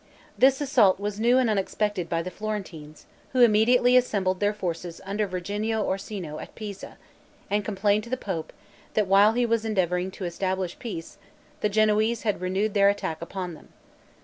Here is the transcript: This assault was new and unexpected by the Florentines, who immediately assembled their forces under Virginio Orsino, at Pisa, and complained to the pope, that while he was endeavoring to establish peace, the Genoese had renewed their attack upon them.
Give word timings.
This 0.35 0.59
assault 0.61 0.99
was 0.99 1.19
new 1.19 1.37
and 1.37 1.47
unexpected 1.47 2.09
by 2.09 2.23
the 2.23 2.31
Florentines, 2.31 3.05
who 3.33 3.41
immediately 3.43 3.95
assembled 3.95 4.39
their 4.39 4.51
forces 4.51 4.99
under 5.05 5.27
Virginio 5.27 5.83
Orsino, 5.85 6.39
at 6.39 6.55
Pisa, 6.55 6.97
and 7.51 7.63
complained 7.63 8.03
to 8.05 8.09
the 8.09 8.17
pope, 8.17 8.51
that 8.95 9.05
while 9.05 9.33
he 9.33 9.45
was 9.45 9.63
endeavoring 9.63 10.09
to 10.09 10.25
establish 10.25 10.79
peace, 10.79 11.19
the 11.59 11.69
Genoese 11.69 12.23
had 12.23 12.41
renewed 12.41 12.73
their 12.73 12.89
attack 12.89 13.21
upon 13.21 13.53
them. 13.53 13.67